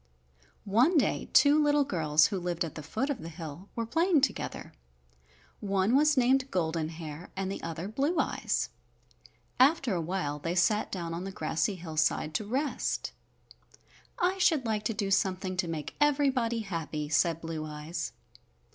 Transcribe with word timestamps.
One 0.65 0.97
day 0.97 1.29
two 1.31 1.61
little 1.63 1.83
girls 1.83 2.29
who 2.33 2.39
lived 2.39 2.65
at 2.65 2.73
the 2.73 2.81
foot 2.81 3.11
of 3.11 3.21
the 3.21 3.29
hill 3.29 3.69
were 3.75 3.85
playing 3.85 4.21
together. 4.21 4.73
One 5.59 5.95
was 5.95 6.17
named 6.17 6.49
Golden 6.49 6.89
Hair 6.89 7.29
and 7.37 7.51
the 7.51 7.61
other 7.61 7.87
Blue 7.87 8.17
Eyes. 8.19 8.69
After 9.59 9.93
a 9.93 10.01
while 10.01 10.39
they 10.39 10.55
sat 10.55 10.91
down 10.91 11.13
on 11.13 11.23
the 11.23 11.31
grassy 11.31 11.75
hillside 11.75 12.33
to 12.33 12.45
rest. 12.47 13.11
"I 14.17 14.39
should 14.39 14.65
like 14.65 14.85
to 14.85 14.93
do 14.95 15.11
something 15.11 15.55
to 15.57 15.67
make 15.67 15.95
everybody 16.01 16.61
happy," 16.61 17.07
said 17.07 17.39
Blue 17.39 17.63
Eyes. 17.63 18.13